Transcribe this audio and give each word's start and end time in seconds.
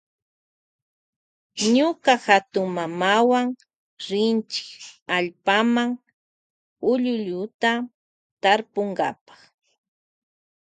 Ñuka 1.73 2.13
hatunmamawa 2.25 3.39
rinchi 4.07 4.63
allpama 5.15 5.83
ullulluta 6.89 7.71
tarpunkapa. 8.41 9.33